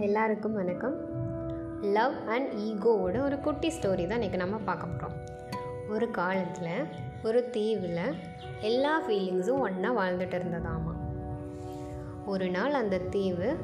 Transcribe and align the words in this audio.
எல்லாருக்கும் 0.00 0.52
வணக்கம். 0.52 0.96
Love 1.82 2.12
and 2.28 2.52
ஈகோவோட 2.52 3.20
ஒரு 3.24 3.40
குட்டி 3.40 3.68
ஸ்டோரி 3.68 4.06
தான் 4.06 4.20
இன்றைக்கி 4.20 4.36
நம்ம 4.36 4.56
பார்க்க 4.64 4.86
போகிறோம் 4.86 5.14
ஒரு 5.88 6.10
காலத்தில் 6.10 6.84
ஒரு 7.22 7.50
தீவில் 7.50 8.14
எல்லா 8.60 9.02
ஃபீலிங்ஸும் 9.02 9.58
ஒன்றா 9.58 9.90
வாழ்ந்துட்டு 9.96 10.36
இருந்ததாமா. 10.40 10.92
ஒரு 12.26 12.50
நாள் 12.50 12.74
அந்த 12.74 12.98
தீவு 12.98 13.56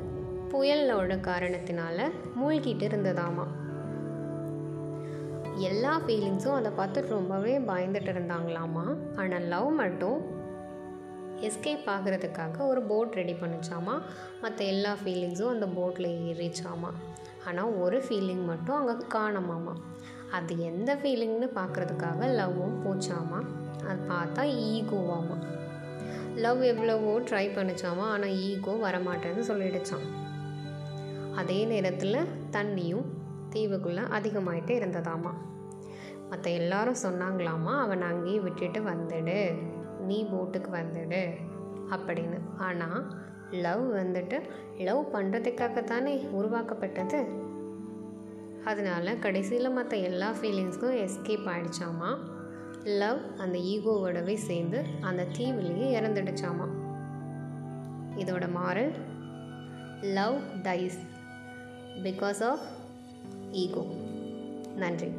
புயலோட 0.48 1.16
காரணத்தினால 1.30 2.10
மூழ்கிட்டு 2.40 2.86
இருந்ததாமா. 2.88 3.46
எல்லா 5.54 6.00
ஃபீலிங்ஸும் 6.00 6.58
அதை 6.60 6.70
பார்த்து 6.70 7.08
ரொம்பவே 7.08 7.58
பயந்துட்டு 7.58 8.12
இருந்தாங்களாமா. 8.14 8.96
ஆனால் 9.16 9.42
லவ் 9.42 9.70
மட்டும் 9.70 10.20
எஸ்கேப் 11.46 11.86
ஆகிறதுக்காக 11.86 12.66
ஒரு 12.66 12.82
போட் 12.82 13.12
ரெடி 13.12 13.32
பண்ணிச்சாமா? 13.32 13.94
மற்ற 14.40 14.64
எல்லா 14.64 14.92
ஃபீலிங்ஸும் 15.04 15.52
அந்த 15.54 15.66
போட்டில் 15.66 16.10
ஏறிச்சாமா? 16.30 16.90
ஆனால் 17.46 17.72
ஒரு 17.72 17.98
ஃபீலிங் 18.08 18.44
மட்டும் 18.44 18.76
அங்கே 18.76 19.06
காணமாமா. 19.14 19.74
அது 20.30 20.52
எந்த 20.60 20.90
ஃபீலிங்னு 20.94 21.48
பார்க்குறதுக்காக 21.58 22.28
லவ்வும் 22.40 22.78
போச்சாமா? 22.84 23.40
அது 23.88 24.00
பார்த்தா 24.08 24.42
ஈகோவாமா? 24.72 25.36
லவ் 26.34 26.62
எவ்வளவோ 26.62 27.12
ட்ரை 27.20 27.46
பண்ணிச்சாமா 27.48 28.06
ஆனால் 28.14 28.36
ஈகோ 28.48 28.72
வரமாட்டேன்னு 28.82 29.44
சொல்லிடுச்சான் 29.50 30.06
அதே 31.34 31.64
நேரத்தில் 31.64 32.30
தண்ணியும் 32.50 33.06
தீவுக்குள்ளே 33.52 34.04
அதிகமாயிட்டே 34.16 34.74
இருந்ததாமா. 34.80 35.32
மற்ற 36.30 36.50
எல்லாரும் 36.50 37.02
சொன்னாங்களாமா 37.02 37.72
அவனை 37.80 38.04
அங்கேயே 38.06 38.38
விட்டுட்டு 38.38 38.80
வந்துடு. 38.80 39.38
நீ 40.04 40.18
போட்டுக்கு 40.24 40.70
வந்துடு 40.72 41.22
அப்படின்னு. 41.90 42.38
ஆனால் 42.58 43.00
லவ் 43.50 43.82
வந்துட்டு 43.94 44.38
லவ் 44.78 45.02
பண்ணுறதுக்காக 45.14 45.84
தானே 45.84 46.14
உருவாக்கப்பட்டது? 46.32 47.20
அதனால் 48.64 49.18
கடைசியில் 49.18 49.76
மற்ற 49.78 49.96
எல்லா 49.96 50.28
ஃபீலிங்ஸ்க்கும் 50.32 50.98
எஸ்கேப் 51.04 51.48
ஆகிடுச்சாமா 51.52 52.10
லவ் 52.84 53.20
அந்த 53.38 53.58
ஈகோவோடவே 53.72 54.34
சேர்ந்து 54.48 54.78
அந்த 55.00 55.22
தீவிலேயே 55.38 55.88
இறந்துடுச்சாமா? 55.98 56.66
இதோட 58.16 58.46
moral 58.56 58.92
love 60.18 60.38
dies 60.62 60.98
because 62.02 62.42
of 62.42 62.64
ego 63.50 63.84
நன்றி. 64.76 65.10